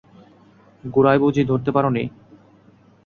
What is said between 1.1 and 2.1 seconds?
বুঝি ধরতে পারো নি?